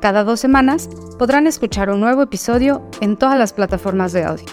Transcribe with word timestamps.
Cada 0.00 0.24
dos 0.24 0.40
semanas 0.40 0.90
podrán 1.18 1.46
escuchar 1.46 1.90
un 1.90 2.00
nuevo 2.00 2.22
episodio 2.22 2.82
en 3.00 3.16
todas 3.16 3.38
las 3.38 3.52
plataformas 3.52 4.12
de 4.12 4.24
audio. 4.24 4.46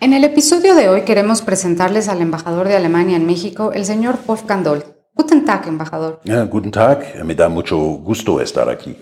En 0.00 0.12
el 0.12 0.22
episodio 0.22 0.76
de 0.76 0.88
hoy 0.88 1.02
queremos 1.02 1.42
presentarles 1.42 2.08
al 2.08 2.20
embajador 2.20 2.68
de 2.68 2.76
Alemania 2.76 3.16
en 3.16 3.26
México, 3.26 3.72
el 3.72 3.84
señor 3.84 4.18
Wolfgang 4.26 4.62
Doll. 4.62 4.84
Guten 5.14 5.44
Tag, 5.44 5.66
embajador. 5.66 6.20
guten 6.48 6.70
Tag, 6.70 7.24
me 7.24 7.34
da 7.34 7.48
mucho 7.48 7.76
gusto 7.76 8.40
estar 8.40 8.68
aquí. 8.68 8.96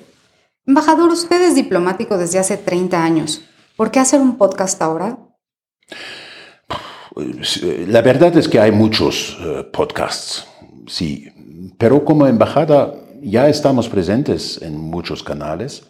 Embajador, 0.67 1.11
usted 1.11 1.43
es 1.43 1.55
diplomático 1.55 2.17
desde 2.17 2.39
hace 2.39 2.57
30 2.57 3.05
años. 3.05 3.43
¿Por 3.77 3.91
qué 3.91 4.01
hacer 4.01 4.21
un 4.21 4.39
podcast 4.39 4.81
ahora? 4.81 5.19
La 7.87 8.01
verdad 8.01 8.35
es 8.39 8.49
que 8.49 8.59
hay 8.59 8.73
muchos 8.73 9.37
eh, 9.41 9.65
podcasts, 9.73 10.47
sí, 10.87 11.29
pero 11.79 12.05
como 12.05 12.27
embajada 12.27 12.95
ya 13.23 13.49
estamos 13.49 13.89
presentes 13.89 14.61
en 14.63 14.79
muchos 14.79 15.23
canales 15.23 15.85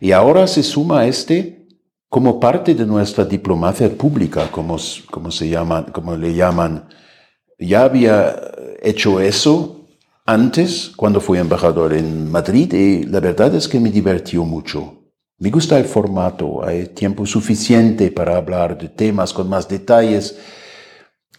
y 0.00 0.12
ahora 0.12 0.46
se 0.46 0.62
suma 0.62 1.06
este 1.06 1.66
como 2.08 2.40
parte 2.40 2.74
de 2.74 2.86
nuestra 2.86 3.24
diplomacia 3.24 3.88
pública, 3.90 4.50
como, 4.50 4.76
como, 5.10 5.30
se 5.30 5.48
llama, 5.48 5.86
como 5.86 6.16
le 6.16 6.34
llaman. 6.34 6.88
Ya 7.58 7.82
había 7.82 8.34
hecho 8.82 9.20
eso 9.20 9.86
antes 10.24 10.92
cuando 10.96 11.20
fui 11.20 11.38
embajador 11.38 11.92
en 11.92 12.30
Madrid 12.30 12.72
y 12.72 13.04
la 13.04 13.20
verdad 13.20 13.54
es 13.54 13.68
que 13.68 13.80
me 13.80 13.90
divertió 13.90 14.44
mucho. 14.44 14.94
Me 15.38 15.50
gusta 15.50 15.78
el 15.78 15.84
formato, 15.84 16.64
hay 16.64 16.86
tiempo 16.86 17.24
suficiente 17.26 18.10
para 18.10 18.36
hablar 18.36 18.76
de 18.76 18.88
temas 18.88 19.32
con 19.32 19.48
más 19.48 19.68
detalles. 19.68 20.36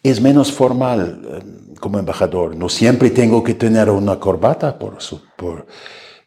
Es 0.02 0.22
menos 0.22 0.52
formal 0.52 1.22
eh, 1.24 1.69
como 1.80 2.00
embajador. 2.00 2.56
No 2.56 2.70
siempre 2.70 3.10
tengo 3.10 3.44
que 3.44 3.56
tener 3.56 3.90
una 3.90 4.20
corbata, 4.20 4.78
por, 4.78 4.98
por, 5.38 5.66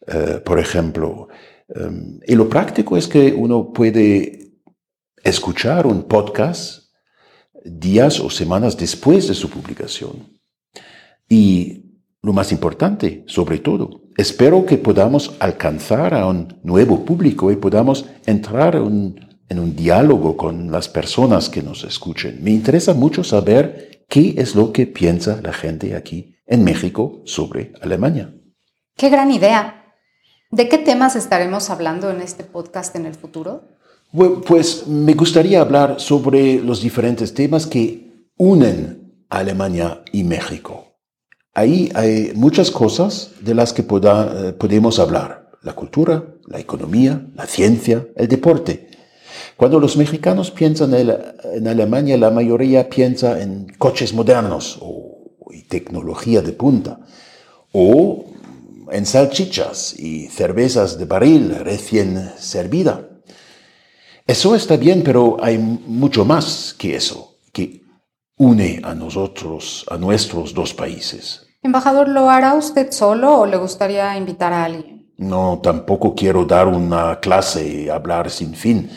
eh, 0.07 0.41
por 0.45 0.59
ejemplo. 0.59 1.29
Em, 1.69 2.19
y 2.27 2.35
lo 2.35 2.49
práctico 2.49 2.97
es 2.97 3.07
que 3.07 3.33
uno 3.33 3.73
puede 3.73 4.53
escuchar 5.23 5.87
un 5.87 6.05
podcast 6.05 6.83
días 7.65 8.21
o 8.21 8.29
semanas 8.29 8.77
después 8.77 9.29
de 9.29 9.35
su 9.35 9.49
publicación. 9.49 10.41
Y 11.29 12.01
lo 12.23 12.33
más 12.33 12.53
importante, 12.53 13.25
sobre 13.27 13.59
todo, 13.59 14.03
espero 14.17 14.67
que 14.67 14.79
podamos 14.79 15.35
alcanzar 15.39 16.15
a 16.15 16.27
un 16.27 16.61
nuevo 16.63 17.05
público 17.05 17.51
y 17.51 17.57
podamos 17.57 18.05
entrar 18.27 18.77
en 18.77 19.32
un 19.59 19.77
diálogo 19.77 20.37
con 20.37 20.71
las 20.71 20.89
personas 20.89 21.49
que 21.49 21.63
nos 21.63 21.85
escuchen. 21.85 22.43
Me 22.43 22.51
interesa 22.51 22.95
mucho 22.95 23.25
saber 23.25 24.05
qué 24.09 24.35
es 24.37 24.55
lo 24.55 24.73
que 24.73 24.87
piensa 24.87 25.41
la 25.43 25.53
gente 25.53 25.97
aquí 25.97 26.37
en 26.47 26.65
México 26.65 27.23
sobre 27.25 27.73
Alemania. 27.81 28.35
Qué 28.97 29.09
gran 29.09 29.31
idea. 29.31 29.95
¿De 30.51 30.69
qué 30.69 30.79
temas 30.79 31.17
estaremos 31.17 31.71
hablando 31.71 32.11
en 32.11 32.21
este 32.21 32.45
podcast 32.45 32.95
en 32.97 33.07
el 33.07 33.15
futuro? 33.15 33.63
pues 34.47 34.87
me 34.87 35.15
gustaría 35.15 35.63
hablar 35.63 35.99
sobre 35.99 36.63
los 36.63 36.83
diferentes 36.83 37.33
temas 37.33 37.67
que 37.67 38.29
unen 38.37 39.25
a 39.31 39.39
Alemania 39.39 40.03
y 40.13 40.23
México. 40.25 40.93
Ahí 41.55 41.91
hay 41.95 42.33
muchas 42.35 42.71
cosas 42.71 43.33
de 43.41 43.55
las 43.55 43.73
que 43.73 43.83
eh, 43.83 44.53
podemos 44.53 44.99
hablar. 44.99 45.51
La 45.63 45.75
cultura, 45.75 46.25
la 46.47 46.59
economía, 46.59 47.27
la 47.35 47.47
ciencia, 47.47 48.07
el 48.17 48.29
deporte. 48.29 48.91
Cuando 49.57 49.79
los 49.79 49.97
mexicanos 49.97 50.51
piensan 50.51 50.95
en, 50.95 51.69
Alemania, 51.69 52.17
la 52.17 52.31
mayoría 52.31 52.89
piensa 52.89 53.41
en 53.41 53.73
coches 53.79 54.13
modernos 54.13 54.79
o, 54.81 55.35
y 55.51 55.63
tecnología 55.63 56.43
de 56.43 56.53
punta. 56.53 57.01
O 57.73 58.27
en 58.91 59.07
salchichas 59.07 59.99
y 59.99 60.27
cervezas 60.29 60.99
de 60.99 61.05
barril 61.05 61.55
recién 61.57 62.33
servida. 62.39 63.09
Eso 64.27 64.55
está 64.55 64.77
bien, 64.77 65.03
pero 65.03 65.37
hay 65.43 65.59
mucho 65.59 66.25
más 66.25 66.75
que 66.79 66.95
eso, 66.95 67.39
que 67.53 67.83
une 68.37 68.81
a 68.85 68.95
nosotros, 68.95 69.85
a 69.91 69.97
nuestros 69.97 70.55
dos 70.55 70.75
países. 70.75 71.47
Embajador, 71.63 72.09
¿lo 72.09 72.29
hará 72.29 72.55
usted 72.55 72.91
solo 72.91 73.41
o 73.41 73.47
le 73.47 73.57
gustaría 73.57 74.17
invitar 74.17 74.53
a 74.53 74.65
alguien? 74.65 75.13
No, 75.17 75.61
tampoco 75.63 76.15
quiero 76.15 76.45
dar 76.45 76.67
una 76.67 77.21
clase 77.21 77.67
y 77.67 77.89
hablar 77.89 78.31
sin 78.31 78.55
fin. 78.55 78.91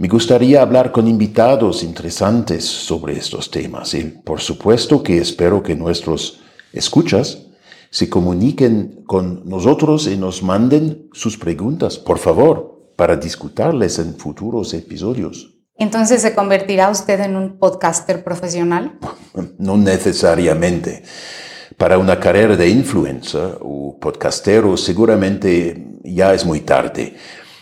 Me 0.00 0.08
gustaría 0.08 0.62
hablar 0.62 0.92
con 0.92 1.06
invitados 1.06 1.82
interesantes 1.82 2.64
sobre 2.64 3.18
estos 3.18 3.50
temas 3.50 3.92
y 3.92 4.04
por 4.04 4.40
supuesto 4.40 5.02
que 5.02 5.18
espero 5.18 5.62
que 5.62 5.76
nuestros 5.76 6.40
escuchas 6.72 7.48
se 7.90 8.08
comuniquen 8.08 9.04
con 9.06 9.46
nosotros 9.46 10.06
y 10.06 10.16
nos 10.16 10.42
manden 10.42 11.10
sus 11.12 11.36
preguntas, 11.36 11.98
por 11.98 12.16
favor, 12.16 12.94
para 12.96 13.16
discutirles 13.16 13.98
en 13.98 14.14
futuros 14.14 14.72
episodios. 14.72 15.58
Entonces, 15.76 16.22
¿se 16.22 16.34
convertirá 16.34 16.88
usted 16.88 17.20
en 17.20 17.36
un 17.36 17.58
podcaster 17.58 18.24
profesional? 18.24 18.98
No 19.58 19.76
necesariamente. 19.76 21.02
Para 21.76 21.98
una 21.98 22.18
carrera 22.18 22.56
de 22.56 22.70
influencer 22.70 23.58
o 23.60 23.98
podcastero 24.00 24.78
seguramente 24.78 25.98
ya 26.02 26.32
es 26.32 26.46
muy 26.46 26.60
tarde. 26.60 27.16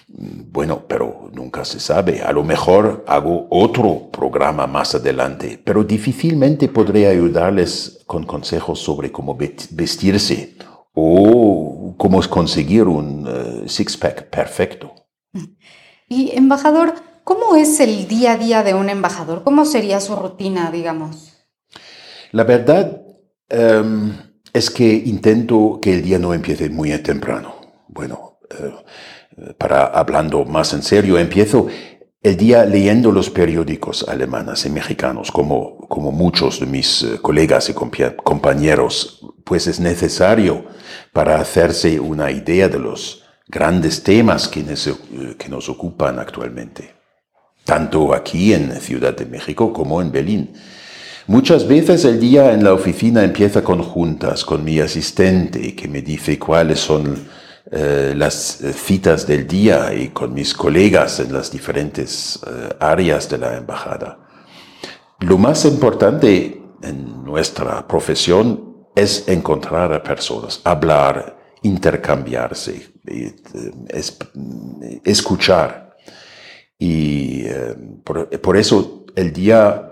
Bueno, 0.08 0.86
pero 0.88 1.30
nunca 1.32 1.64
se 1.64 1.78
sabe. 1.78 2.22
A 2.22 2.32
lo 2.32 2.42
mejor 2.42 3.04
hago 3.06 3.46
otro 3.50 4.10
programa 4.10 4.66
más 4.66 4.94
adelante, 4.94 5.60
pero 5.62 5.84
difícilmente 5.84 6.69
podré 6.69 7.06
ayudarles 7.06 8.00
con 8.06 8.24
consejos 8.24 8.78
sobre 8.80 9.12
cómo 9.12 9.36
vestirse 9.36 10.56
o 10.94 11.94
cómo 11.98 12.20
conseguir 12.28 12.84
un 12.84 13.26
uh, 13.26 13.69
six-pack 13.69 14.30
perfecto. 14.30 14.94
Y, 16.10 16.34
embajador, 16.34 16.94
¿Cómo 17.28 17.56
es 17.56 17.78
el 17.80 18.08
día 18.08 18.32
a 18.32 18.36
día 18.38 18.62
de 18.62 18.72
un 18.72 18.88
embajador? 18.88 19.44
¿Cómo 19.44 19.66
sería 19.66 20.00
su 20.00 20.16
rutina, 20.16 20.70
digamos? 20.70 21.34
La 22.32 22.44
verdad 22.44 23.02
em, 23.50 24.16
es 24.54 24.70
que 24.70 24.90
intento 24.94 25.78
que 25.82 25.92
el 25.92 26.02
día 26.02 26.19
no 26.19 26.32
empiece 26.32 26.70
muy 26.70 26.96
temprano. 27.02 27.56
Bueno, 27.86 28.38
eh, 28.48 28.72
para 29.59 29.87
hablando 29.87 30.44
más 30.44 30.72
en 30.72 30.82
serio, 30.82 31.19
empiezo 31.19 31.69
el 32.22 32.37
día 32.37 32.65
leyendo 32.65 33.12
los 33.12 33.31
periódicos 33.31 34.06
alemanes 34.09 34.66
y 34.66 34.71
mexicanos, 34.71 35.31
como, 35.31 35.78
como 35.88 36.10
muchos 36.10 36.60
de 36.60 36.66
mis 36.66 37.03
eh, 37.03 37.19
colegas 37.22 37.69
y 37.71 37.75
compañeros, 37.75 39.25
pues 39.44 39.66
es 39.66 39.81
necesario 39.81 40.65
para 41.12 41.41
hacerse 41.41 42.00
una 42.00 42.31
idea 42.31 42.69
de 42.69 42.78
los 42.78 43.25
grandes 43.47 44.03
temas 44.03 44.49
que 44.49 44.65
que 45.38 45.49
nos 45.49 45.69
ocupan 45.69 46.19
actualmente 46.19 46.99
tanto 47.69 48.15
aquí 48.15 48.55
en 48.55 48.72
Ciudad 48.81 49.14
de 49.14 49.26
México 49.26 49.75
como 49.75 50.00
en 50.00 50.11
Berlín. 50.11 50.55
Muchas 51.26 51.69
veces 51.69 52.06
el 52.06 52.19
día 52.19 52.55
en 52.55 52.64
la 52.64 52.73
oficina 52.73 53.23
empieza 53.23 53.62
con 53.62 53.82
juntas 53.82 54.43
con 54.43 54.64
mi 54.64 54.81
asistente 54.81 55.76
que 55.76 55.87
me 55.87 56.00
dice 56.00 56.38
cuáles 56.38 56.81
son 56.81 57.29
eh, 57.70 58.15
las 58.17 58.62
citas 58.75 59.26
del 59.26 59.47
día 59.47 59.93
y 59.94 60.09
con 60.09 60.32
mis 60.32 60.55
colegas 60.55 61.20
en 61.20 61.32
las 61.32 61.50
diferentes 61.50 62.41
eh, 62.47 62.76
áreas 62.81 63.29
de 63.29 63.38
la 63.38 63.56
embajada. 63.56 64.19
Lo 65.20 65.37
más 65.37 65.65
importante 65.65 66.62
en 66.82 67.25
nuestra 67.25 67.87
profesión 67.87 68.87
es 68.94 69.29
encontrar 69.29 69.93
a 69.93 70.03
personas, 70.03 70.61
hablar, 70.65 71.38
intercambiarse, 71.62 72.88
eh, 73.06 73.35
escuchar. 75.05 75.97
Y 76.79 77.43
eh, 77.44 77.75
por, 78.43 78.56
eso 78.56 79.05
el 79.17 79.32
día, 79.32 79.88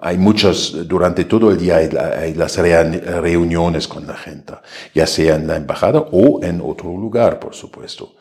hay 0.00 0.18
muchas, 0.18 0.72
durante 0.86 1.24
todo 1.24 1.50
el 1.50 1.58
día 1.58 1.76
hay, 1.76 2.34
las 2.34 2.56
reuniones 2.56 3.88
con 3.88 4.06
la 4.06 4.16
gente, 4.16 4.54
ya 4.94 5.06
sea 5.06 5.36
en 5.36 5.46
la 5.46 5.56
embajada 5.56 6.00
o 6.12 6.42
en 6.42 6.60
otro 6.60 6.90
lugar, 6.90 7.38
por 7.38 7.54
supuesto. 7.54 8.14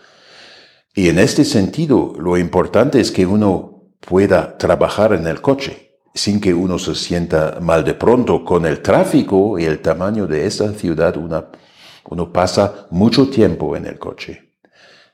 Y 0.94 1.10
en 1.10 1.20
este 1.20 1.46
sentido, 1.46 2.14
lo 2.20 2.38
importante 2.38 3.00
es 3.00 3.12
que 3.12 3.26
uno 3.26 3.92
pueda 4.00 4.58
trabajar 4.58 5.14
en 5.14 5.28
el 5.28 5.42
coche 5.42 5.92
sin 6.14 6.42
que 6.42 6.54
uno 6.54 6.78
se 6.78 6.96
sienta 6.96 7.60
mal 7.62 7.86
de 7.86 7.94
pronto 7.94 8.44
con 8.44 8.66
el 8.66 8.82
tráfico 8.82 9.58
y 9.58 9.66
el 9.66 9.80
tamaño 9.80 10.28
de 10.28 10.46
esa 10.46 10.74
ciudad. 10.74 11.16
Uno 11.16 12.34
pasa 12.34 12.88
mucho 12.90 13.30
tiempo 13.30 13.76
en 13.78 13.86
el 13.86 13.98
coche. 13.98 14.52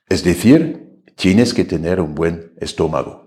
Es 0.09 0.23
decir, 0.23 1.03
tienes 1.15 1.53
que 1.53 1.65
tener 1.65 2.01
un 2.01 2.15
buen 2.15 2.53
estómago. 2.59 3.26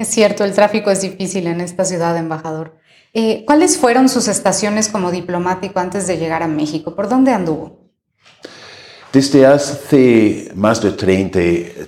Es 0.00 0.08
cierto, 0.08 0.44
el 0.44 0.54
tráfico 0.54 0.90
es 0.90 1.02
difícil 1.02 1.46
en 1.46 1.60
esta 1.60 1.84
ciudad, 1.84 2.16
embajador. 2.16 2.78
Eh, 3.12 3.44
¿Cuáles 3.44 3.76
fueron 3.76 4.08
sus 4.08 4.28
estaciones 4.28 4.88
como 4.88 5.10
diplomático 5.10 5.78
antes 5.78 6.06
de 6.06 6.16
llegar 6.16 6.42
a 6.42 6.48
México? 6.48 6.96
¿Por 6.96 7.06
dónde 7.06 7.32
anduvo? 7.32 7.92
Desde 9.12 9.44
hace 9.44 10.52
más 10.54 10.80
de 10.80 10.92
30, 10.92 11.38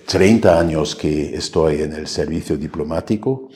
30 0.04 0.60
años 0.60 0.94
que 0.94 1.34
estoy 1.34 1.80
en 1.80 1.94
el 1.94 2.06
servicio 2.06 2.58
diplomático 2.58 3.48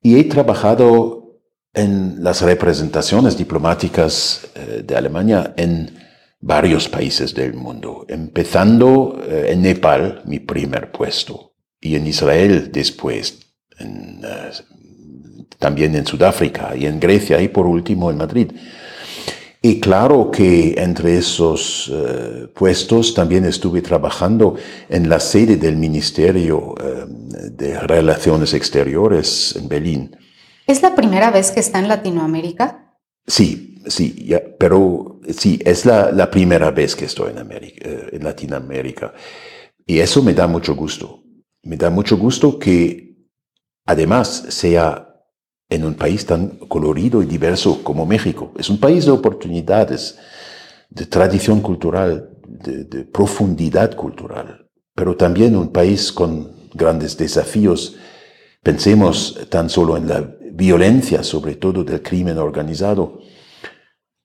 y 0.00 0.18
he 0.18 0.24
trabajado 0.24 1.36
en 1.74 2.24
las 2.24 2.40
representaciones 2.40 3.36
diplomáticas 3.36 4.48
eh, 4.54 4.84
de 4.86 4.96
Alemania 4.96 5.52
en 5.54 5.94
varios 6.40 6.88
países 6.88 7.34
del 7.34 7.52
mundo, 7.52 8.06
empezando 8.08 9.20
eh, 9.22 9.48
en 9.50 9.60
Nepal, 9.60 10.22
mi 10.24 10.38
primer 10.38 10.90
puesto, 10.90 11.52
y 11.78 11.94
en 11.96 12.06
Israel 12.06 12.70
después, 12.72 13.45
eh, 13.78 14.50
también 15.58 15.94
en 15.94 16.06
Sudáfrica 16.06 16.76
y 16.76 16.86
en 16.86 17.00
Grecia 17.00 17.40
y 17.40 17.48
por 17.48 17.66
último 17.66 18.10
en 18.10 18.16
Madrid. 18.16 18.52
Y 19.62 19.80
claro 19.80 20.30
que 20.30 20.74
entre 20.78 21.18
esos 21.18 21.90
eh, 21.92 22.48
puestos 22.54 23.14
también 23.14 23.44
estuve 23.44 23.82
trabajando 23.82 24.54
en 24.88 25.08
la 25.08 25.18
sede 25.18 25.56
del 25.56 25.76
Ministerio 25.76 26.74
eh, 26.80 27.04
de 27.50 27.80
Relaciones 27.80 28.54
Exteriores 28.54 29.56
en 29.56 29.68
Berlín. 29.68 30.16
¿Es 30.66 30.82
la 30.82 30.94
primera 30.94 31.30
vez 31.30 31.50
que 31.50 31.60
está 31.60 31.78
en 31.78 31.88
Latinoamérica? 31.88 32.94
Sí, 33.26 33.82
sí, 33.86 34.30
pero 34.58 35.20
sí, 35.36 35.58
es 35.64 35.84
la, 35.84 36.12
la, 36.12 36.30
primera 36.30 36.70
vez 36.70 36.94
que 36.94 37.06
estoy 37.06 37.30
en, 37.32 37.38
América, 37.38 37.88
en 38.12 38.22
Latinoamérica. 38.22 39.14
Y 39.84 39.98
eso 39.98 40.22
me 40.22 40.34
da 40.34 40.46
mucho 40.46 40.74
gusto. 40.74 41.22
Me 41.62 41.76
da 41.76 41.90
mucho 41.90 42.16
gusto 42.16 42.58
que 42.58 43.05
además 43.86 44.46
sea 44.48 45.06
en 45.68 45.84
un 45.84 45.94
país 45.94 46.26
tan 46.26 46.48
colorido 46.68 47.22
y 47.22 47.26
diverso 47.26 47.82
como 47.82 48.06
México. 48.06 48.52
Es 48.58 48.68
un 48.68 48.78
país 48.78 49.06
de 49.06 49.12
oportunidades, 49.12 50.18
de 50.90 51.06
tradición 51.06 51.60
cultural, 51.60 52.30
de, 52.46 53.04
profundidad 53.04 53.94
cultural, 53.94 54.68
pero 54.94 55.16
también 55.16 55.56
un 55.56 55.72
país 55.72 56.12
con 56.12 56.68
grandes 56.74 57.16
desafíos. 57.16 57.96
Pensemos 58.62 59.46
tan 59.48 59.68
solo 59.70 59.96
en 59.96 60.08
la 60.08 60.36
violencia, 60.52 61.22
sobre 61.22 61.56
todo 61.56 61.84
del 61.84 62.02
crimen 62.02 62.38
organizado. 62.38 63.20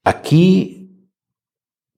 Aquí 0.03 1.07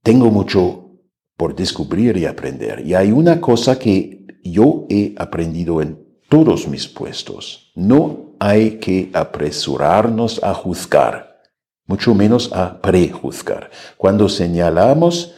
tengo 0.01 0.30
mucho 0.30 1.00
por 1.38 1.56
descubrir 1.56 2.18
y 2.18 2.25
aprender. 2.25 2.86
Y 2.86 2.94
hay 2.94 3.12
una 3.12 3.39
cosa 3.42 3.77
que 3.80 4.25
yo 4.44 4.86
he 4.89 5.13
aprendido 5.18 5.81
en 5.81 6.02
todos 6.33 6.68
mis 6.68 6.88
puestos. 6.88 7.71
No 7.75 8.33
hay 8.39 8.80
que 8.80 9.12
apresurarnos 9.13 10.44
a 10.44 10.56
juzgar, 10.56 11.44
mucho 11.85 12.15
menos 12.15 12.51
a 12.51 12.81
prejuzgar. 12.81 13.69
Cuando 13.97 14.27
señalamos 14.27 15.35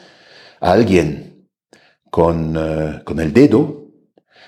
a 0.62 0.71
alguien 0.71 1.50
con, 2.09 2.56
eh, 2.57 3.01
con 3.03 3.19
el 3.19 3.33
dedo, 3.33 3.89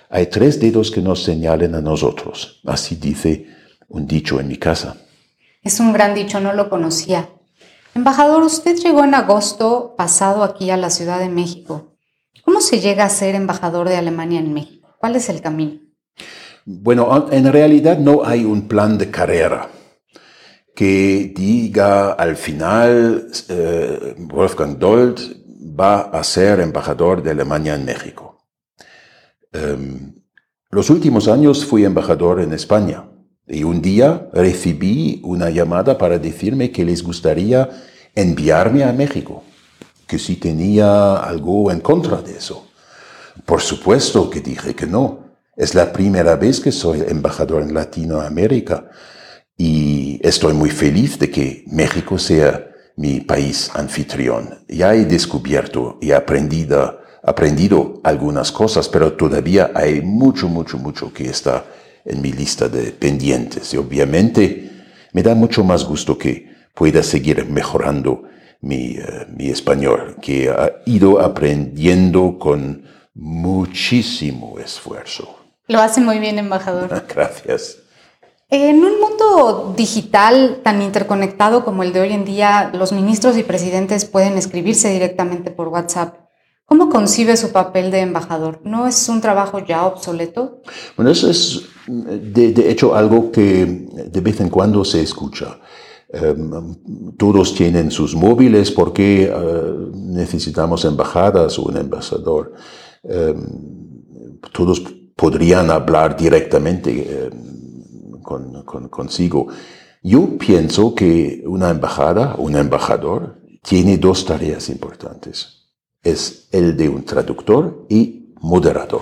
hay 0.09 0.27
tres 0.27 0.57
dedos 0.57 0.89
que 0.89 1.01
nos 1.01 1.21
señalen 1.21 1.75
a 1.75 1.81
nosotros. 1.81 2.61
Así 2.65 2.95
dice 2.95 3.47
un 3.89 4.07
dicho 4.07 4.39
en 4.39 4.47
mi 4.47 4.55
casa. 4.55 4.95
Es 5.61 5.81
un 5.81 5.91
gran 5.91 6.15
dicho, 6.15 6.39
no 6.39 6.53
lo 6.53 6.69
conocía. 6.69 7.27
Embajador, 7.93 8.41
usted 8.41 8.77
llegó 8.77 9.03
en 9.03 9.15
agosto 9.15 9.95
pasado 9.97 10.43
aquí 10.45 10.69
a 10.69 10.77
la 10.77 10.91
Ciudad 10.91 11.19
de 11.19 11.27
México. 11.27 11.97
¿Cómo 12.45 12.61
se 12.61 12.79
llega 12.79 13.03
a 13.03 13.09
ser 13.09 13.35
embajador 13.35 13.89
de 13.89 13.97
Alemania 13.97 14.39
en 14.39 14.53
México? 14.53 14.95
¿Cuál 14.97 15.17
es 15.17 15.27
el 15.27 15.41
camino? 15.41 15.86
Bueno, 16.69 17.29
en 17.31 17.49
realidad 17.49 17.97
no 17.97 18.25
hay 18.25 18.43
un 18.43 18.67
plan 18.67 18.97
de 18.97 19.09
carrera 19.09 19.69
que 20.75 21.31
diga 21.33 22.11
al 22.11 22.35
final 22.35 23.29
eh, 23.47 24.15
Wolfgang 24.17 24.77
Dold 24.77 25.17
va 25.79 26.01
a 26.01 26.21
ser 26.25 26.59
embajador 26.59 27.23
de 27.23 27.31
Alemania 27.31 27.73
en 27.73 27.85
México. 27.85 28.49
Em, 29.53 30.13
los 30.69 30.89
últimos 30.89 31.29
años 31.29 31.65
fui 31.65 31.85
embajador 31.85 32.41
en 32.41 32.51
España 32.51 33.05
y 33.47 33.63
un 33.63 33.81
día 33.81 34.27
recibí 34.33 35.21
una 35.23 35.49
llamada 35.49 35.97
para 35.97 36.19
decirme 36.19 36.71
que 36.71 36.83
les 36.83 37.01
gustaría 37.01 37.69
enviarme 38.13 38.83
a 38.83 38.91
México, 38.91 39.41
que 40.05 40.19
si 40.19 40.35
tenía 40.35 41.15
algo 41.15 41.71
en 41.71 41.79
contra 41.79 42.21
de 42.21 42.35
eso. 42.35 42.67
Por 43.45 43.61
supuesto 43.61 44.29
que 44.29 44.41
dije 44.41 44.75
que 44.75 44.85
no 44.85 45.26
es 45.57 45.73
la 45.73 45.91
primera 45.91 46.35
vez 46.35 46.59
que 46.59 46.71
soy 46.71 47.03
embajador 47.07 47.63
en 47.63 47.73
Latinoamérica 47.73 48.91
y 49.57 50.19
estoy 50.21 50.53
muy 50.53 50.69
feliz 50.69 51.17
de 51.17 51.31
que 51.31 51.63
México 51.65 52.19
sea 52.19 52.67
mi 52.95 53.21
país 53.21 53.71
anfitrión. 53.73 54.59
Ya 54.67 54.93
he 54.93 55.05
descubierto 55.05 55.97
y 55.99 56.11
aprendido, 56.11 56.99
aprendido 57.23 57.99
algunas 58.03 58.51
cosas, 58.51 58.87
pero 58.87 59.13
todavía 59.13 59.71
hay 59.73 60.01
mucho, 60.01 60.47
mucho, 60.47 60.77
mucho 60.77 61.11
que 61.11 61.27
está 61.27 61.65
en 62.05 62.21
mi 62.21 62.31
lista 62.31 62.69
de 62.69 62.91
pendientes. 62.91 63.73
Y 63.73 63.77
obviamente 63.77 64.69
me 65.13 65.23
da 65.23 65.33
mucho 65.33 65.63
más 65.63 65.83
gusto 65.83 66.19
que 66.19 66.55
pueda 66.75 67.01
seguir 67.01 67.43
mejorando 67.47 68.23
mi, 68.61 68.97
eh, 68.97 69.25
mi 69.35 69.49
español, 69.49 70.17
que 70.21 70.49
ha 70.49 70.83
ido 70.85 71.19
aprendiendo 71.19 72.37
con 72.37 72.83
muchísimo 73.15 74.59
esfuerzo. 74.59 75.46
Lo 75.67 75.79
hace 75.79 76.01
muy 76.01 76.19
bien, 76.19 76.39
embajador. 76.39 77.03
Gracias. 77.13 77.79
En 78.49 78.77
un 78.77 78.99
mundo 79.01 79.73
digital 79.75 80.61
tan 80.63 80.81
interconectado 80.81 81.65
como 81.65 81.83
el 81.83 81.91
de 81.91 81.99
hoy 81.99 82.13
en 82.13 82.23
día, 82.23 82.71
los 82.73 82.93
ministros 82.93 83.37
y 83.37 83.43
presidentes 83.43 84.05
pueden 84.05 84.37
escribirse 84.37 84.89
directamente 84.89 85.51
por 85.51 85.67
WhatsApp. 85.67 86.15
¿Cómo 86.63 86.89
concibe 86.89 87.35
su 87.35 87.51
papel 87.51 87.91
de 87.91 87.99
embajador? 87.99 88.61
¿No 88.63 88.87
es 88.87 89.09
un 89.09 89.19
trabajo 89.19 89.59
ya 89.59 89.85
obsoleto? 89.85 90.61
Bueno, 90.95 91.11
eso 91.11 91.29
es 91.29 91.63
de, 91.87 92.69
hecho 92.69 92.95
algo 92.95 93.31
que 93.31 93.65
de 93.65 94.21
vez 94.21 94.39
en 94.39 94.49
cuando 94.49 94.85
se 94.85 95.01
escucha. 95.01 95.59
Em, 96.09 97.15
todos 97.17 97.53
tienen 97.53 97.91
sus 97.91 98.15
móviles 98.15 98.71
porque 98.71 99.23
eh, 99.23 99.73
necesitamos 99.93 100.85
embajadas 100.85 101.59
o 101.59 101.63
un 101.63 101.77
embajador. 101.77 102.53
Um, 103.03 104.39
todos 104.53 104.81
podrían 105.17 105.69
hablar 105.71 106.15
directamente 106.15 106.91
eh, 106.95 107.29
con, 108.23 108.63
consigo. 108.89 109.47
Yo 110.01 110.37
pienso 110.37 110.95
que 110.95 111.43
una 111.45 111.71
embajada, 111.71 112.35
un 112.37 112.55
embajador, 112.55 113.41
tiene 113.61 113.97
dos 113.97 114.23
tareas 114.25 114.69
importantes. 114.69 115.73
Es 116.01 116.47
el 116.51 116.77
de 116.77 116.87
un 116.87 117.03
traductor 117.03 117.85
y 117.89 118.33
moderador. 118.39 119.01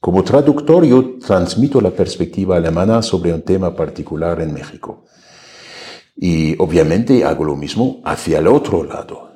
Como 0.00 0.24
traductor 0.24 0.84
yo 0.84 1.18
transmito 1.18 1.80
la 1.80 1.90
perspectiva 1.90 2.56
alemana 2.56 3.02
sobre 3.02 3.34
un 3.34 3.42
tema 3.42 3.76
particular 3.76 4.40
en 4.40 4.54
México. 4.54 5.04
Y 6.16 6.56
obviamente 6.58 7.22
hago 7.24 7.44
lo 7.44 7.54
mismo 7.54 8.00
hacia 8.04 8.38
el 8.38 8.46
otro 8.46 8.82
lado, 8.82 9.29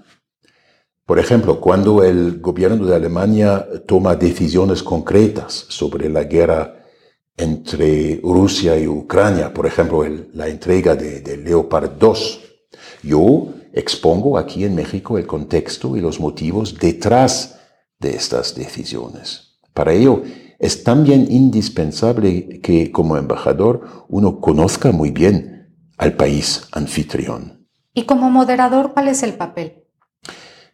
por 1.06 1.18
ejemplo, 1.18 1.60
cuando 1.60 2.02
el 2.02 2.40
gobierno 2.40 2.86
de 2.86 2.94
Alemania 2.94 3.66
toma 3.86 4.16
decisiones 4.16 4.82
concretas 4.82 5.66
sobre 5.68 6.08
la 6.08 6.24
guerra 6.24 6.82
entre 7.36 8.20
Rusia 8.22 8.78
y 8.78 8.86
Ucrania, 8.86 9.52
por 9.52 9.66
ejemplo, 9.66 10.02
la 10.32 10.48
entrega 10.48 10.96
de, 10.96 11.36
Leopard 11.36 11.90
2, 11.98 12.40
yo 13.02 13.48
expongo 13.74 14.38
aquí 14.38 14.64
en 14.64 14.74
México 14.74 15.18
el 15.18 15.26
contexto 15.26 15.94
y 15.96 16.00
los 16.00 16.20
motivos 16.20 16.78
detrás 16.78 17.60
de 17.98 18.10
estas 18.16 18.54
decisiones. 18.54 19.58
Para 19.74 19.92
ello, 19.92 20.22
es 20.58 20.84
también 20.84 21.26
indispensable 21.30 22.60
que 22.60 22.90
como 22.90 23.18
embajador 23.18 24.06
uno 24.08 24.40
conozca 24.40 24.90
muy 24.92 25.10
bien 25.10 25.74
al 25.98 26.14
país 26.14 26.66
anfitrión. 26.72 27.66
¿Y 27.92 28.04
como 28.04 28.30
moderador 28.30 28.92
cuál 28.94 29.08
es 29.08 29.22
el 29.22 29.34
papel? 29.34 29.83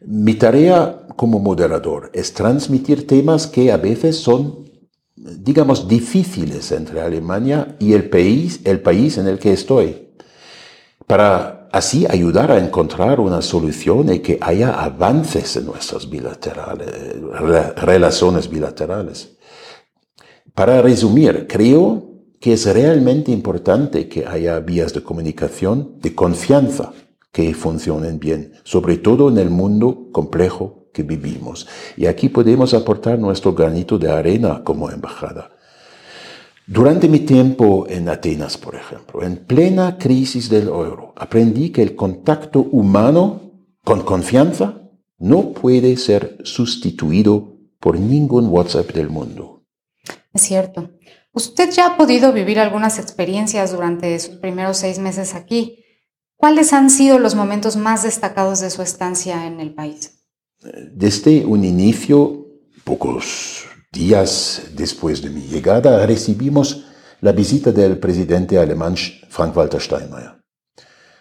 Mi 0.03 0.33
tarea 0.33 1.05
como 1.15 1.37
moderador 1.37 2.09
es 2.13 2.33
transmitir 2.33 3.05
temas 3.05 3.45
que 3.45 3.71
a 3.71 3.77
veces 3.77 4.17
son, 4.17 4.71
digamos, 5.15 5.87
difíciles 5.87 6.71
entre 6.71 7.01
Alemania 7.01 7.75
y 7.79 7.93
el 7.93 8.09
país, 8.09 8.61
el 8.63 8.81
país 8.81 9.19
en 9.19 9.27
el 9.27 9.37
que 9.37 9.53
estoy, 9.53 10.09
para 11.05 11.69
así 11.71 12.07
ayudar 12.09 12.51
a 12.51 12.57
encontrar 12.57 13.19
una 13.19 13.43
solución 13.43 14.11
y 14.11 14.19
que 14.19 14.39
haya 14.41 14.71
avances 14.71 15.55
en 15.57 15.67
nuestras 15.67 16.09
bilaterales, 16.09 16.89
relaciones 17.75 18.49
bilaterales. 18.49 19.37
Para 20.55 20.81
resumir, 20.81 21.45
creo 21.47 22.09
que 22.39 22.53
es 22.53 22.65
realmente 22.65 23.31
importante 23.31 24.09
que 24.09 24.25
haya 24.25 24.59
vías 24.59 24.93
de 24.95 25.03
comunicación 25.03 25.99
de 25.99 26.15
confianza 26.15 26.91
que 27.31 27.53
funcionen 27.53 28.19
bien, 28.19 28.53
sobre 28.63 28.97
todo 28.97 29.29
en 29.29 29.37
el 29.37 29.49
mundo 29.49 30.09
complejo 30.11 30.89
que 30.93 31.03
vivimos. 31.03 31.67
Y 31.95 32.05
aquí 32.05 32.29
podemos 32.29 32.73
aportar 32.73 33.17
nuestro 33.19 33.53
granito 33.53 33.97
de 33.97 34.11
arena 34.11 34.63
como 34.63 34.89
embajada. 34.89 35.51
Durante 36.67 37.09
mi 37.09 37.19
tiempo 37.19 37.85
en 37.89 38.07
Atenas, 38.07 38.57
por 38.57 38.75
ejemplo, 38.75 39.23
en 39.23 39.45
plena 39.45 39.97
crisis 39.97 40.49
del 40.49 40.67
euro, 40.67 41.13
aprendí 41.17 41.69
que 41.69 41.81
el 41.81 41.95
contacto 41.95 42.61
humano 42.71 43.51
con 43.83 44.01
confianza 44.03 44.81
no 45.17 45.51
puede 45.53 45.97
ser 45.97 46.37
sustituido 46.43 47.57
por 47.79 47.99
ningún 47.99 48.47
WhatsApp 48.47 48.91
del 48.91 49.09
mundo. 49.09 49.65
Es 50.33 50.43
cierto. 50.43 50.91
Usted 51.33 51.71
ya 51.71 51.87
ha 51.87 51.97
podido 51.97 52.31
vivir 52.31 52.59
algunas 52.59 52.99
experiencias 52.99 53.71
durante 53.71 54.17
sus 54.19 54.35
primeros 54.35 54.77
seis 54.77 54.99
meses 54.99 55.33
aquí. 55.33 55.80
¿Cuáles 56.41 56.73
han 56.73 56.89
sido 56.89 57.19
los 57.19 57.35
momentos 57.35 57.77
más 57.77 58.01
destacados 58.01 58.61
de 58.61 58.71
su 58.71 58.81
estancia 58.81 59.45
en 59.45 59.59
el 59.59 59.75
país? 59.75 60.23
Desde 60.91 61.45
un 61.45 61.63
inicio, 61.63 62.47
pocos 62.83 63.65
días 63.91 64.63
después 64.75 65.21
de 65.21 65.29
mi 65.29 65.41
llegada, 65.41 66.03
recibimos 66.03 66.87
la 67.19 67.31
visita 67.31 67.71
del 67.71 67.99
presidente 67.99 68.57
alemán 68.57 68.95
Frank-Walter 69.29 69.79
Steinmeier. 69.79 70.41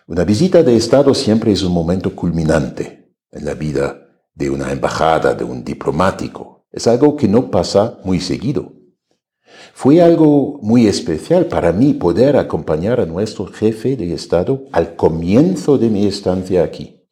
Una 0.06 0.24
visita 0.24 0.62
de 0.62 0.74
Estado 0.74 1.12
siempre 1.12 1.52
es 1.52 1.62
un 1.62 1.74
momento 1.74 2.16
culminante 2.16 3.12
en 3.30 3.44
la 3.44 3.52
vida 3.52 3.98
de 4.34 4.48
una 4.48 4.72
embajada, 4.72 5.34
de 5.34 5.44
un 5.44 5.62
diplomático. 5.62 6.66
Es 6.72 6.86
algo 6.86 7.14
que 7.14 7.28
no 7.28 7.50
pasa 7.50 7.98
muy 8.04 8.20
seguido. 8.20 8.72
Fue 9.74 10.02
algo 10.02 10.58
muy 10.62 10.86
especial 10.86 11.46
para 11.46 11.72
mí 11.72 11.94
poder 11.94 12.36
acompañar 12.36 13.00
a 13.00 13.06
nuestro 13.06 13.46
jefe 13.46 13.96
de 13.96 14.12
Estado 14.12 14.64
al 14.72 14.96
comienzo 14.96 15.78
de 15.78 15.90
mi 15.90 16.06
estancia 16.06 16.64
aquí. 16.64 17.06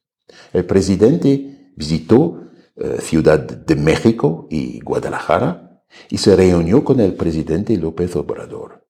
El 0.52 0.64
presidente 0.64 1.73
visitó 1.76 2.42
eh, 2.76 2.99
Ciudad 3.00 3.40
de 3.40 3.75
México 3.76 4.47
y 4.50 4.80
Guadalajara 4.80 5.83
y 6.11 6.18
se 6.18 6.37
reunió 6.37 6.85
con 6.85 7.00
el 7.00 7.14
presidente 7.14 7.76
López 7.76 8.14
Obrador. 8.16 8.87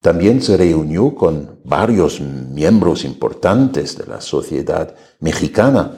También 0.00 0.42
se 0.42 0.56
reunió 0.56 1.14
con 1.14 1.60
varios 1.64 2.20
miembros 2.20 3.04
importantes 3.04 3.96
de 3.96 4.06
la 4.06 4.20
sociedad 4.20 4.94
mexicana 5.20 5.96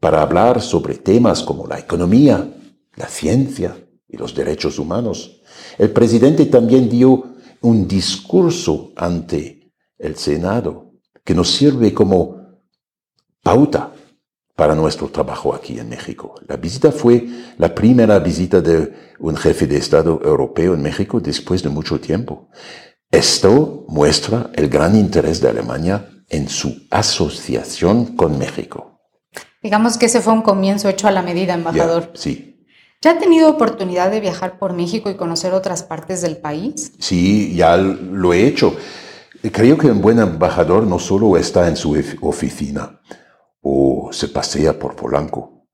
para 0.00 0.22
hablar 0.22 0.60
sobre 0.60 0.96
temas 0.96 1.42
como 1.42 1.66
la 1.66 1.78
economía, 1.78 2.52
la 2.96 3.06
ciencia 3.06 3.76
y 4.08 4.16
los 4.16 4.34
derechos 4.34 4.78
humanos. 4.78 5.40
El 5.78 5.90
presidente 5.90 6.46
también 6.46 6.88
dio 6.88 7.34
un 7.62 7.88
discurso 7.88 8.92
ante 8.96 9.72
el 9.98 10.16
Senado 10.16 10.92
que 11.24 11.34
nos 11.34 11.50
sirve 11.50 11.94
como 11.94 12.36
pauta 13.42 13.92
para 14.54 14.74
nuestro 14.74 15.08
trabajo 15.08 15.54
aquí 15.54 15.78
en 15.78 15.88
México. 15.88 16.34
La 16.46 16.56
visita 16.56 16.92
fue 16.92 17.26
la 17.58 17.74
primera 17.74 18.18
visita 18.18 18.60
de 18.60 19.14
un 19.18 19.36
jefe 19.36 19.66
de 19.66 19.78
Estado 19.78 20.20
europeo 20.24 20.74
en 20.74 20.82
México 20.82 21.20
después 21.20 21.62
de 21.62 21.70
mucho 21.70 21.98
tiempo. 21.98 22.48
Esto 23.10 23.84
muestra 23.88 24.50
el 24.54 24.68
gran 24.68 24.96
interés 24.96 25.40
de 25.40 25.48
Alemania 25.48 26.08
en 26.28 26.48
su 26.48 26.86
asociación 26.90 28.16
con 28.16 28.38
México. 28.38 29.00
Digamos 29.62 29.96
que 29.96 30.06
ese 30.06 30.20
fue 30.20 30.32
un 30.32 30.42
comienzo 30.42 30.88
hecho 30.88 31.08
a 31.08 31.10
la 31.10 31.22
medida, 31.22 31.54
embajador. 31.54 32.10
sí, 32.14 32.53
¿Ya 33.04 33.10
ha 33.10 33.18
tenido 33.18 33.50
oportunidad 33.50 34.10
de 34.10 34.18
viajar 34.18 34.58
por 34.58 34.72
México 34.72 35.10
y 35.10 35.14
conocer 35.14 35.52
otras 35.52 35.82
partes 35.82 36.22
del 36.22 36.38
país? 36.38 36.90
Sí, 36.98 37.54
ya 37.54 37.76
lo 37.76 38.32
he 38.32 38.46
hecho. 38.46 38.74
Creo 39.52 39.76
que 39.76 39.88
un 39.88 40.00
buen 40.00 40.18
embajador 40.18 40.86
no 40.86 40.98
solo 40.98 41.36
está 41.36 41.68
en 41.68 41.76
su 41.76 42.02
oficina 42.22 43.02
o 43.60 44.08
se 44.10 44.28
pasea 44.28 44.78
por 44.78 44.96
Polanco, 44.96 45.66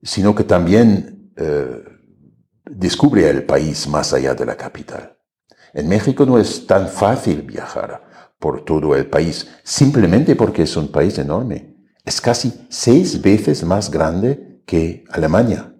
sino 0.00 0.32
que 0.32 0.44
también 0.44 1.32
eh, 1.36 1.82
descubre 2.64 3.28
el 3.28 3.42
país 3.42 3.88
más 3.88 4.12
allá 4.12 4.34
de 4.34 4.46
la 4.46 4.56
capital. 4.56 5.18
En 5.74 5.88
México 5.88 6.24
no 6.24 6.38
es 6.38 6.68
tan 6.68 6.86
fácil 6.86 7.42
viajar 7.42 8.00
por 8.38 8.64
todo 8.64 8.94
el 8.94 9.06
país, 9.06 9.48
simplemente 9.64 10.36
porque 10.36 10.62
es 10.62 10.76
un 10.76 10.92
país 10.92 11.18
enorme. 11.18 11.74
Es 12.04 12.20
casi 12.20 12.64
seis 12.68 13.20
veces 13.20 13.64
más 13.64 13.90
grande 13.90 14.62
que 14.64 15.02
Alemania. 15.10 15.72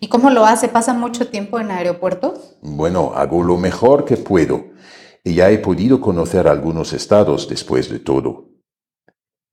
¿Y 0.00 0.08
cómo 0.08 0.30
lo 0.30 0.46
hace? 0.46 0.68
¿Pasa 0.68 0.94
mucho 0.94 1.28
tiempo 1.28 1.60
en 1.60 1.70
aeropuertos? 1.70 2.56
Bueno, 2.62 3.12
hago 3.14 3.42
lo 3.42 3.58
mejor 3.58 4.06
que 4.06 4.16
puedo. 4.16 4.70
Y 5.22 5.34
ya 5.34 5.50
he 5.50 5.58
podido 5.58 6.00
conocer 6.00 6.48
algunos 6.48 6.94
estados 6.94 7.46
después 7.46 7.90
de 7.90 7.98
todo. 7.98 8.48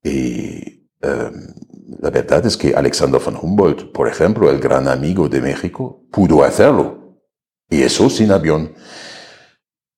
Y 0.01 0.87
em, 1.01 1.53
la 1.99 2.09
verdad 2.09 2.45
es 2.45 2.55
que 2.55 2.73
Alexander 2.73 3.21
von 3.21 3.37
Humboldt, 3.41 3.91
por 3.91 4.07
ejemplo, 4.07 4.49
el 4.49 4.59
gran 4.59 4.87
amigo 4.87 5.27
de 5.27 5.41
México, 5.41 6.05
pudo 6.11 6.45
hacerlo. 6.45 7.19
Y 7.69 7.81
eso 7.81 8.09
sin 8.09 8.31
avión. 8.31 8.73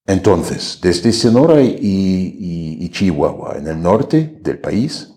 Entonces, 0.07 0.79
desde 0.81 1.13
Sonora 1.13 1.61
y 1.61 2.89
Chihuahua, 2.89 3.57
en 3.57 3.67
el 3.67 3.79
norte 3.79 4.39
del 4.41 4.57
país, 4.57 5.13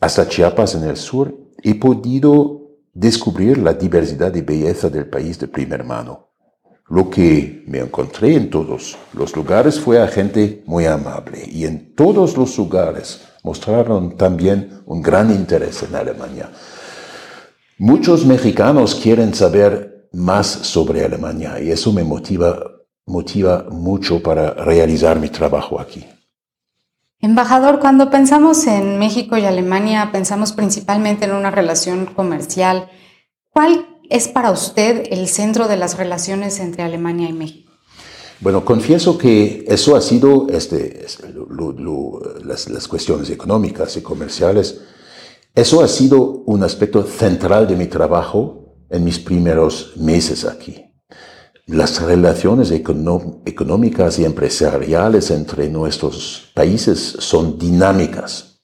hasta 0.00 0.26
Chiapas 0.26 0.74
en 0.74 0.84
el 0.84 0.96
sur, 0.96 1.36
he 1.62 1.74
podido 1.74 2.59
descubrir 2.92 3.58
la 3.58 3.74
diversidad 3.74 4.34
y 4.34 4.40
belleza 4.40 4.90
del 4.90 5.08
país 5.08 5.38
de 5.38 5.48
primera 5.48 5.84
mano. 5.84 6.28
Lo 6.88 7.08
que 7.08 7.62
me 7.68 7.78
encontré 7.78 8.34
en 8.34 8.50
todos 8.50 8.98
los 9.12 9.36
lugares 9.36 9.78
fue 9.78 10.02
a 10.02 10.08
gente 10.08 10.64
muy 10.66 10.86
amable 10.86 11.44
y 11.48 11.64
en 11.64 11.94
todos 11.94 12.36
los 12.36 12.58
lugares 12.58 13.20
mostraron 13.44 14.16
también 14.16 14.82
un 14.86 15.00
gran 15.00 15.30
interés 15.30 15.84
en 15.84 15.94
Alemania. 15.94 16.50
Muchos 17.78 18.26
mexicanos 18.26 18.96
quieren 18.96 19.32
saber 19.34 20.08
más 20.12 20.46
sobre 20.46 21.04
Alemania 21.04 21.60
y 21.60 21.70
eso 21.70 21.92
me 21.92 22.02
motiva, 22.02 22.58
motiva 23.06 23.66
mucho 23.70 24.20
para 24.20 24.52
realizar 24.54 25.18
mi 25.18 25.28
trabajo 25.28 25.80
aquí. 25.80 26.04
Embajador, 27.22 27.80
cuando 27.80 28.08
pensamos 28.08 28.66
en 28.66 28.98
México 28.98 29.36
y 29.36 29.44
Alemania, 29.44 30.08
pensamos 30.10 30.52
principalmente 30.52 31.26
en 31.26 31.32
una 31.32 31.50
relación 31.50 32.06
comercial. 32.06 32.88
¿Cuál 33.50 33.98
es 34.08 34.26
para 34.28 34.50
usted 34.50 35.04
el 35.10 35.28
centro 35.28 35.68
de 35.68 35.76
las 35.76 35.98
relaciones 35.98 36.60
entre 36.60 36.82
Alemania 36.82 37.28
y 37.28 37.34
México? 37.34 37.70
Bueno, 38.40 38.64
confieso 38.64 39.18
que 39.18 39.66
eso 39.68 39.96
ha 39.96 40.00
sido 40.00 40.46
este, 40.48 41.04
las, 42.42 42.70
las 42.70 42.88
cuestiones 42.88 43.28
económicas 43.28 43.98
y 43.98 44.00
comerciales. 44.00 44.80
Eso 45.54 45.82
ha 45.82 45.88
sido 45.88 46.42
un 46.46 46.62
aspecto 46.62 47.02
central 47.02 47.68
de 47.68 47.76
mi 47.76 47.86
trabajo 47.86 48.76
en 48.88 49.04
mis 49.04 49.18
primeros 49.18 49.92
meses 49.98 50.46
aquí. 50.46 50.89
Las 51.70 52.02
relaciones 52.02 52.72
económicas 52.72 54.18
y 54.18 54.24
empresariales 54.24 55.30
entre 55.30 55.68
nuestros 55.68 56.50
países 56.52 56.98
son 56.98 57.58
dinámicas. 57.58 58.60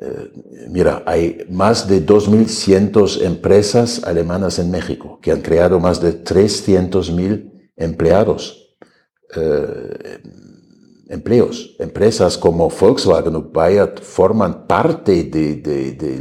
Eh, 0.00 0.32
mira, 0.70 1.02
hay 1.04 1.44
más 1.50 1.86
de 1.86 2.04
2.100 2.04 3.22
empresas 3.22 4.02
alemanas 4.04 4.58
en 4.58 4.70
México 4.70 5.18
que 5.20 5.30
han 5.30 5.42
creado 5.42 5.78
más 5.78 6.00
de 6.00 6.24
300.000 6.24 7.70
empleados. 7.76 8.78
Eh, 9.36 10.22
empleos. 11.10 11.76
Empresas 11.78 12.38
como 12.38 12.70
Volkswagen 12.70 13.36
o 13.36 13.42
Bayer 13.42 13.92
forman 14.00 14.66
parte 14.66 15.24
de, 15.24 16.18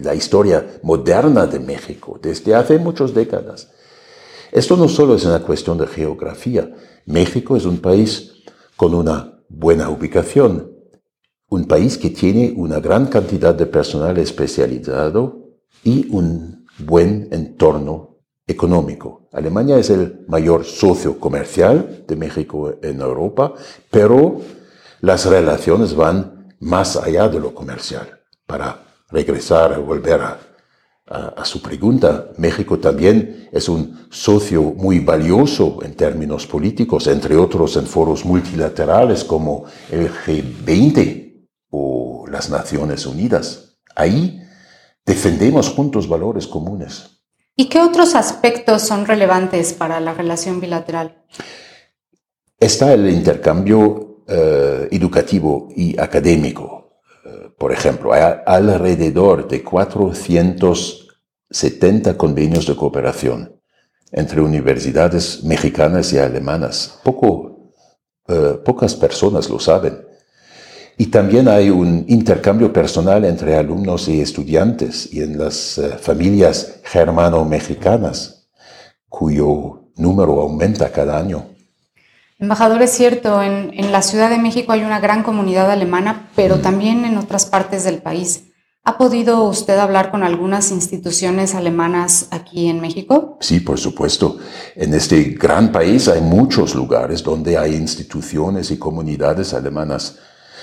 la 0.00 0.14
historia 0.14 0.64
moderna 0.84 1.46
de 1.46 1.58
México 1.58 2.20
desde 2.22 2.54
hace 2.54 2.78
muchas 2.78 3.12
décadas. 3.12 3.68
Esto 4.52 4.76
no 4.76 4.88
solo 4.88 5.14
es 5.14 5.24
una 5.24 5.40
cuestión 5.40 5.78
de 5.78 5.86
geografía. 5.86 6.72
México 7.06 7.56
es 7.56 7.64
un 7.64 7.78
país 7.78 8.32
con 8.76 8.94
una 8.94 9.40
buena 9.48 9.90
ubicación, 9.90 10.72
un 11.48 11.64
país 11.66 11.98
que 11.98 12.10
tiene 12.10 12.52
una 12.56 12.80
gran 12.80 13.06
cantidad 13.06 13.54
de 13.54 13.66
personal 13.66 14.18
especializado 14.18 15.48
y 15.82 16.08
un 16.10 16.66
buen 16.78 17.28
entorno 17.32 18.18
económico. 18.46 19.28
Alemania 19.32 19.78
es 19.78 19.90
el 19.90 20.24
mayor 20.28 20.64
socio 20.64 21.18
comercial 21.18 22.04
de 22.06 22.16
México 22.16 22.74
en 22.82 23.00
Europa, 23.00 23.54
pero 23.90 24.40
las 25.00 25.26
relaciones 25.26 25.94
van 25.94 26.54
más 26.60 26.96
allá 26.96 27.28
de 27.28 27.40
lo 27.40 27.54
comercial. 27.54 28.20
Para 28.46 28.82
regresar, 29.10 29.80
volver 29.80 30.20
a 30.20 30.38
a, 31.10 31.44
su 31.44 31.62
pregunta, 31.62 32.30
México 32.36 32.78
también 32.78 33.48
es 33.52 33.68
un 33.68 34.06
socio 34.10 34.62
muy 34.62 35.00
valioso 35.00 35.78
en 35.82 35.94
términos 35.94 36.46
políticos, 36.46 37.06
entre 37.06 37.36
otros 37.36 37.76
en 37.76 37.86
foros 37.86 38.24
multilaterales 38.24 39.24
como 39.24 39.64
el 39.90 40.10
G20 40.10 41.48
o 41.70 42.26
las 42.30 42.50
Naciones 42.50 43.06
Unidas. 43.06 43.78
Ahí 43.94 44.42
defendemos 45.04 45.70
juntos 45.70 46.08
valores 46.08 46.46
comunes. 46.46 47.22
¿Y 47.56 47.68
qué 47.68 47.80
otros 47.80 48.14
aspectos 48.14 48.82
son 48.82 49.06
relevantes 49.06 49.72
para 49.72 50.00
la 50.00 50.14
relación 50.14 50.60
bilateral? 50.60 51.24
Está 52.60 52.92
el 52.92 53.08
intercambio 53.10 54.24
eh, 54.28 54.88
educativo 54.90 55.68
y 55.74 55.98
académico 55.98 56.77
por 57.56 57.72
ejemplo, 57.72 58.12
hay 58.12 58.22
alrededor 58.46 59.48
de 59.48 59.62
400 59.62 61.08
70 61.50 62.16
convenios 62.16 62.66
de 62.66 62.76
cooperación 62.76 63.54
entre 64.12 64.40
universidades 64.40 65.44
mexicanas 65.44 66.12
y 66.12 66.18
alemanas. 66.18 66.98
Poco, 67.02 67.72
eh, 68.26 68.58
pocas 68.64 68.94
personas 68.94 69.48
lo 69.48 69.58
saben. 69.58 70.06
Y 70.96 71.06
también 71.06 71.48
hay 71.48 71.70
un 71.70 72.04
intercambio 72.08 72.72
personal 72.72 73.24
entre 73.24 73.56
alumnos 73.56 74.08
y 74.08 74.20
estudiantes 74.20 75.12
y 75.12 75.22
en 75.22 75.38
las 75.38 75.78
eh, 75.78 75.90
familias 75.98 76.80
germano-mexicanas, 76.84 78.48
cuyo 79.08 79.90
número 79.96 80.40
aumenta 80.40 80.90
cada 80.90 81.18
año. 81.18 81.50
Embajador, 82.38 82.82
es 82.82 82.92
cierto, 82.92 83.42
en, 83.42 83.72
en, 83.74 83.90
la 83.90 84.02
Ciudad 84.02 84.30
de 84.30 84.38
México 84.38 84.72
hay 84.72 84.84
una 84.84 85.00
gran 85.00 85.22
comunidad 85.22 85.70
alemana, 85.70 86.30
pero 86.36 86.60
también 86.60 87.04
en 87.04 87.18
otras 87.18 87.46
partes 87.46 87.84
del 87.84 87.98
país. 88.00 88.44
¿Ha 88.84 88.96
podido 88.96 89.44
usted 89.44 89.76
hablar 89.76 90.10
con 90.10 90.22
algunas 90.22 90.70
instituciones 90.70 91.54
alemanas 91.54 92.28
aquí 92.30 92.68
en 92.68 92.80
México? 92.80 93.36
Sí, 93.40 93.60
por 93.60 93.78
supuesto. 93.78 94.38
En 94.74 94.94
este 94.94 95.24
gran 95.24 95.70
país 95.70 96.08
hay 96.08 96.22
muchos 96.22 96.74
lugares 96.74 97.22
donde 97.22 97.58
hay 97.58 97.74
instituciones 97.74 98.70
y 98.70 98.78
comunidades 98.78 99.52
alemanas. 99.52 100.18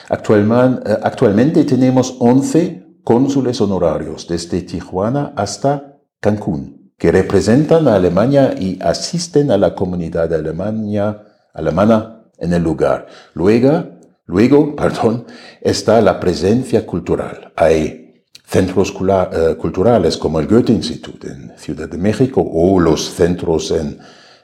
Eh, 0.10 0.98
actualmente 1.04 1.64
tenemos 1.66 2.16
11 2.20 3.00
cónsules 3.04 3.62
honorarios 3.62 4.28
desde 4.28 4.62
Tijuana 4.64 5.34
hasta 5.36 6.00
Cancún, 6.20 6.94
que 6.98 7.12
representan 7.12 7.88
a 7.88 7.96
Alemania 7.96 8.56
y 8.58 8.80
asisten 8.82 9.52
a 9.52 9.58
la 9.58 9.76
comunidad 9.76 10.34
alemana, 10.34 11.22
alemana 11.56 12.26
en 12.38 12.54
el 12.54 12.62
lugar. 12.62 13.08
Luego, 13.34 13.86
luego 14.26 14.76
perdón, 14.82 15.26
está 15.62 16.02
la 16.02 16.20
presencia 16.20 16.86
cultural. 16.86 17.52
Hay 17.56 18.24
centros 18.46 18.94
eh, 18.94 19.56
culturales 19.58 20.18
como 20.18 20.40
el 20.40 20.48
Goethe 20.48 20.72
Institut 20.72 21.26
en 21.26 21.54
Ciudad 21.58 21.90
de 21.90 21.98
México 21.98 22.42
o 22.46 22.80
los 22.80 23.10
centros 23.10 23.72
en 23.72 23.98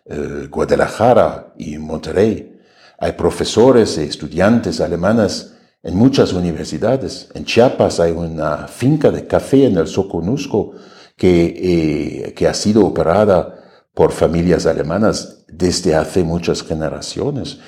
eh, 0.06 0.48
Guadalajara 0.50 1.54
y 1.58 1.78
Monterrey. 1.78 2.60
Hay 2.98 3.14
profesores 3.14 3.98
y 3.98 4.02
estudiantes 4.02 4.82
alemanes 4.82 5.54
en 5.84 5.96
muchas 5.96 6.34
universidades. 6.34 7.30
En 7.34 7.46
Chiapas 7.46 8.00
hay 8.00 8.12
una 8.12 8.68
finca 8.68 9.12
de 9.12 9.26
café 9.26 9.66
en 9.66 9.78
el 9.78 9.88
Soconusco 9.88 10.74
que, 11.16 12.26
eh, 12.28 12.34
que 12.34 12.48
ha 12.48 12.54
sido 12.54 12.86
operada 12.86 13.61
por 13.94 14.12
familias 14.12 14.66
alemanas 14.66 15.46
desde 15.48 15.96
hace 15.96 16.24
muchas 16.24 16.64
generaciones. 16.64 17.60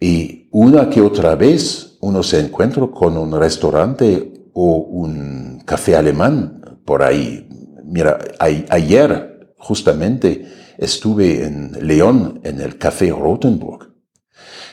Y 0.00 0.48
una 0.50 0.90
que 0.90 1.00
otra 1.00 1.34
vez 1.34 1.96
uno 2.00 2.22
se 2.22 2.40
encuentra 2.40 2.86
con 2.88 3.16
un 3.16 3.38
restaurante 3.38 4.32
o 4.52 4.76
un 4.76 5.62
café 5.64 5.96
alemán 5.96 6.80
por 6.84 7.02
ahí. 7.02 7.48
Mira, 7.84 8.18
ayer 8.38 9.54
justamente 9.58 10.46
estuve 10.78 11.44
en 11.44 11.86
León, 11.86 12.40
en 12.42 12.60
el 12.60 12.78
Café 12.78 13.10
Rotenburg. 13.10 13.94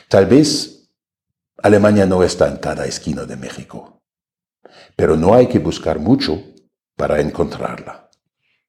Tal 0.08 0.26
vez 0.26 0.90
Alemania 1.62 2.06
no 2.06 2.22
está 2.22 2.48
en 2.48 2.56
cada 2.56 2.86
esquina 2.86 3.24
de 3.24 3.36
México, 3.36 4.02
pero 4.96 5.16
no 5.16 5.34
hay 5.34 5.46
que 5.46 5.58
buscar 5.58 5.98
mucho 6.00 6.42
para 6.96 7.20
encontrarla. 7.20 8.09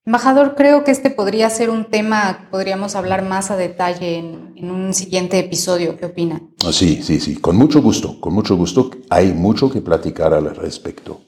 Embajador, 0.03 0.55
creo 0.55 0.83
que 0.83 0.89
este 0.89 1.11
podría 1.11 1.47
ser 1.51 1.69
un 1.69 1.85
tema 1.85 2.39
que 2.39 2.47
podríamos 2.47 2.95
hablar 2.95 3.23
más 3.23 3.51
a 3.51 3.55
detalle 3.55 4.17
en, 4.17 4.53
en, 4.55 4.71
un 4.71 4.95
siguiente 4.95 5.37
episodio. 5.37 5.95
¿Qué 5.95 6.07
opina? 6.07 6.41
Sí, 6.71 7.03
sí, 7.03 7.19
sí, 7.19 7.35
con 7.35 7.55
mucho 7.55 7.83
gusto, 7.83 8.19
con 8.19 8.33
mucho 8.33 8.55
gusto. 8.55 8.89
Hay 9.11 9.31
mucho 9.31 9.69
que 9.69 9.79
platicar 9.79 10.33
al 10.33 10.55
respecto. 10.55 11.21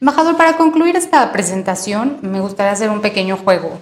Embajador, 0.00 0.36
para 0.36 0.56
concluir 0.56 0.96
esta 0.96 1.30
presentación, 1.30 2.18
me 2.22 2.40
gustaría 2.40 2.72
hacer 2.72 2.90
un 2.90 3.00
pequeño 3.00 3.36
juego. 3.36 3.78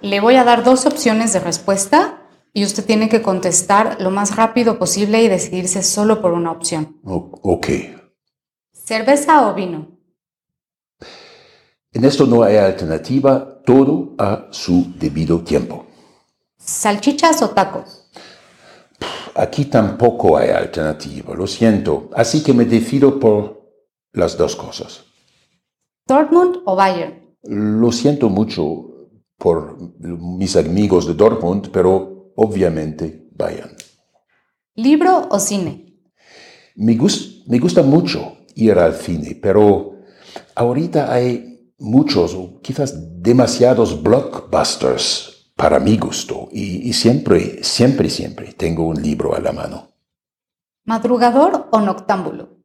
Le 0.00 0.20
voy 0.20 0.36
a 0.36 0.44
dar 0.44 0.64
dos 0.64 0.86
opciones 0.86 1.34
de 1.34 1.40
respuesta 1.40 2.22
y 2.54 2.64
usted 2.64 2.84
tiene 2.84 3.10
que 3.10 3.20
contestar 3.20 4.00
lo 4.00 4.10
más 4.10 4.36
rápido 4.36 4.78
posible 4.78 5.22
y 5.22 5.28
decidirse 5.28 5.82
solo 5.82 6.22
por 6.22 6.32
una 6.32 6.50
opción. 6.50 6.96
ok. 7.04 7.68
¿Cerveza 8.72 9.48
o 9.48 9.54
vino? 9.54 9.97
En 11.98 12.04
esto 12.04 12.26
no 12.26 12.44
hay 12.44 12.54
alternativa, 12.54 13.60
todo 13.64 14.14
a 14.18 14.46
su 14.52 14.94
debido 15.00 15.40
tiempo. 15.40 15.84
¿Salchichas 16.56 17.42
o 17.42 17.50
tacos? 17.50 18.08
Aquí 19.34 19.64
tampoco 19.64 20.36
hay 20.36 20.50
alternativa, 20.50 21.34
lo 21.34 21.48
siento, 21.48 22.08
así 22.14 22.44
que 22.44 22.52
me 22.52 22.66
decido 22.66 23.18
por 23.18 23.72
las 24.12 24.38
dos 24.38 24.54
cosas. 24.54 25.06
¿Dortmund 26.06 26.58
o 26.66 26.76
Bayern? 26.76 27.34
Lo 27.42 27.90
siento 27.90 28.28
mucho 28.28 29.08
por 29.36 29.76
mis 29.98 30.54
amigos 30.54 31.04
de 31.04 31.14
Dortmund, 31.14 31.70
pero 31.72 32.30
obviamente 32.36 33.26
Bayern. 33.32 33.74
¿Libro 34.76 35.26
o 35.32 35.40
cine? 35.40 35.98
Me, 36.76 36.96
me 37.46 37.58
gusta 37.58 37.82
mucho 37.82 38.36
ir 38.54 38.78
al 38.78 38.94
cine, 38.94 39.36
pero 39.42 39.96
ahorita 40.54 41.12
hay 41.12 41.47
muchos 41.78 42.34
o 42.34 42.60
quizás 42.60 43.22
demasiados 43.22 44.02
blockbusters 44.02 45.52
para 45.56 45.78
mi 45.80 45.96
gusto 45.96 46.48
y, 46.52 46.88
y 46.88 46.92
siempre, 46.92 47.62
siempre, 47.62 48.10
siempre 48.10 48.52
tengo 48.52 48.86
un 48.86 49.00
libro 49.02 49.34
a 49.34 49.40
la 49.40 49.52
mano. 49.52 49.92
¿Madrugador 50.84 51.68
o 51.72 51.80
noctámbulo? 51.80 52.58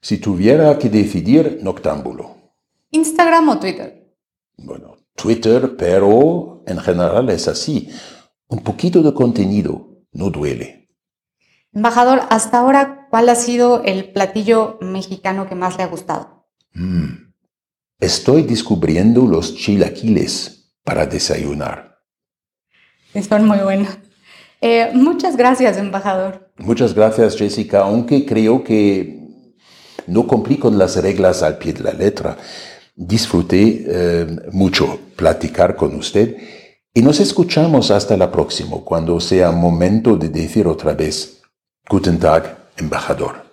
Si 0.00 0.18
tuviera 0.18 0.78
que 0.78 0.88
decidir, 0.88 1.60
noctámbulo. 1.62 2.36
¿Instagram 2.90 3.48
o 3.48 3.58
Twitter? 3.58 4.14
Bueno, 4.56 4.96
Twitter, 5.14 5.76
pero 5.76 6.62
en 6.66 6.78
general 6.78 7.28
es 7.30 7.48
así. 7.48 7.88
Un 8.48 8.60
poquito 8.60 9.02
de 9.02 9.12
contenido 9.12 9.88
no 10.12 10.30
duele. 10.30 10.90
Embajador, 11.72 12.20
hasta 12.30 12.58
ahora, 12.58 13.08
¿cuál 13.10 13.28
ha 13.28 13.34
sido 13.34 13.82
el 13.82 14.12
platillo 14.12 14.78
mexicano 14.80 15.48
que 15.48 15.54
más 15.54 15.76
le 15.76 15.82
ha 15.82 15.88
gustado? 15.88 16.46
Mm. 16.72 17.25
Estoy 17.98 18.42
descubriendo 18.42 19.26
los 19.26 19.56
chilaquiles 19.56 20.72
para 20.84 21.06
desayunar. 21.06 21.98
Están 23.14 23.46
muy 23.46 23.58
buenos. 23.58 23.88
Eh, 24.60 24.90
muchas 24.92 25.36
gracias, 25.36 25.78
embajador. 25.78 26.50
Muchas 26.58 26.94
gracias, 26.94 27.36
Jessica, 27.36 27.80
aunque 27.80 28.26
creo 28.26 28.62
que 28.62 29.18
no 30.06 30.26
cumplí 30.26 30.58
con 30.58 30.78
las 30.78 30.96
reglas 31.02 31.42
al 31.42 31.56
pie 31.58 31.72
de 31.72 31.84
la 31.84 31.92
letra. 31.92 32.36
Disfruté 32.94 33.84
eh, 33.86 34.26
mucho 34.52 34.98
platicar 35.16 35.76
con 35.76 35.94
usted 35.96 36.36
y 36.92 37.02
nos 37.02 37.20
escuchamos 37.20 37.90
hasta 37.90 38.16
la 38.16 38.30
próxima, 38.30 38.78
cuando 38.84 39.20
sea 39.20 39.50
momento 39.52 40.16
de 40.16 40.28
decir 40.28 40.66
otra 40.66 40.94
vez, 40.94 41.42
Guten 41.88 42.18
Tag, 42.18 42.56
embajador. 42.76 43.44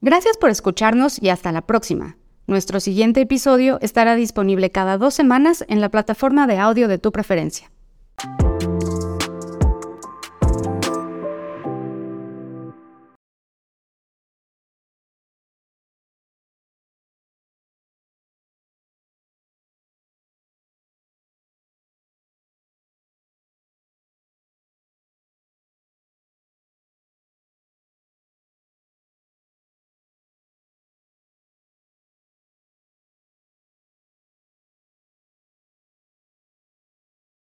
Gracias 0.00 0.38
por 0.38 0.48
escucharnos 0.48 1.22
y 1.22 1.28
hasta 1.28 1.52
la 1.52 1.66
próxima. 1.66 2.16
Nuestro 2.50 2.80
siguiente 2.80 3.20
episodio 3.20 3.78
estará 3.80 4.16
disponible 4.16 4.70
cada 4.70 4.98
dos 4.98 5.14
semanas 5.14 5.64
en 5.68 5.80
la 5.80 5.88
plataforma 5.88 6.48
de 6.48 6.58
audio 6.58 6.88
de 6.88 6.98
tu 6.98 7.12
preferencia. 7.12 7.70